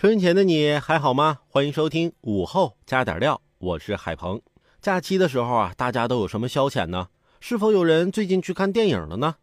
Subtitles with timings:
[0.00, 1.40] 春前的你还好吗？
[1.46, 4.40] 欢迎收听午后加点料，我是海鹏。
[4.80, 7.08] 假期的时候啊，大家都有什么消遣呢？
[7.38, 9.36] 是否有人最近去看电影了呢？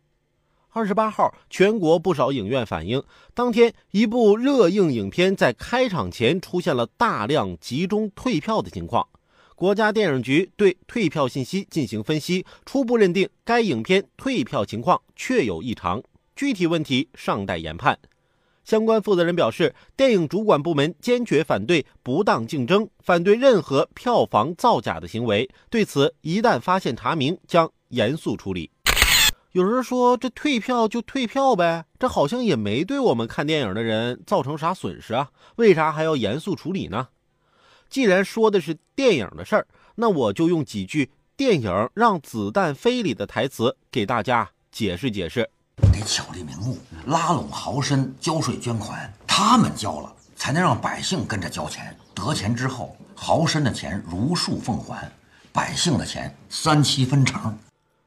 [0.69, 3.03] 二十八号，全国不少影院反映，
[3.35, 9.07] 当天一部热映影片在开场前出现了大量集中退票的情况。
[9.53, 16.01] 国家电影局对退票信息进行分析，初步认定该影片退票情况确有异常，
[16.35, 17.99] 具体问题尚待研判。
[18.67, 25.49] 相关负责人表示，电影主管部门坚决反对不当竞争，反对任何票房造假的行为。
[25.69, 28.69] 对此，一旦发现查明，将严肃处理。
[29.53, 35.29] 有人说，这退票就退票呗，这好像也没对我们看电影的人造成啥损失啊？
[35.55, 37.07] 为啥还要严肃处理呢？
[37.87, 45.49] 既然说的是电影的事儿，那我就用几句电影《让子弹飞》里的台词给大家解释解释。
[45.81, 51.95] 得巧立名目，拉拢豪绅交税捐款，他们交了，才能让百姓跟着交钱。
[52.15, 55.11] 得钱之后，豪绅的钱如数奉还，
[55.51, 57.55] 百姓的钱三七分成。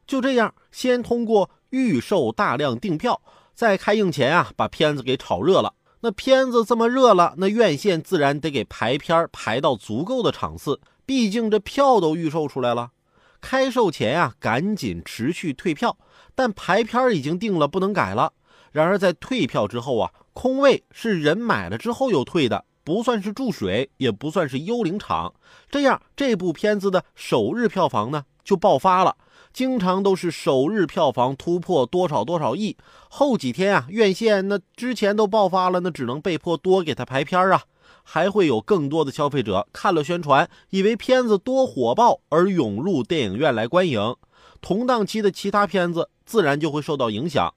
[0.07, 3.21] 就这样，先通过预售大量订票，
[3.55, 5.75] 在开映前啊，把片子给炒热了。
[6.01, 12.91] 那片子这么热了，那院线自然得给排片排到足够的场次，毕竟这票都预售出来了。
[13.41, 15.97] 开售前啊，赶紧持续退票。
[16.35, 18.33] 但排片已经定了，不能改了。
[18.73, 25.35] 然而在退票之后啊，空位是人买了之后又退的，不算是注水，也不算是幽灵场。
[25.69, 29.17] 这样这部片子的首日票房呢就爆发了，
[29.53, 32.77] 经常都是首日票房突破多少多少亿。
[33.09, 37.65] 后几天啊，院线那之前都爆发了，那只能被迫多给他排片啊。
[38.03, 44.17] 还会有更多的消费者看了宣传，以为片子多火爆而涌入电影院来观影。
[44.61, 47.55] 同档期的其他片子自然就会受到影响，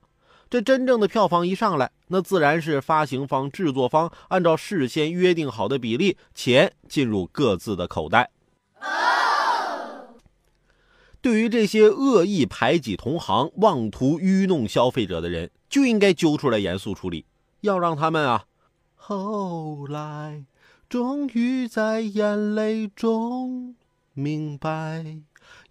[0.49, 8.31] 这真正的票房一上来，那自然是发行方、制作方按照事先约定好的比例，钱进入各自的口袋。
[11.21, 17.25] 对于这些恶意排挤同行、妄图愚弄消费者的人，就应该揪出来严肃处理，
[17.61, 18.43] 要让他们啊，
[19.05, 20.45] 后来
[20.87, 23.75] 终于在眼泪中
[24.13, 25.17] 明白，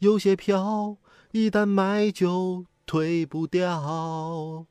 [0.00, 0.98] 有些票。
[1.30, 4.66] 一旦买就退不掉。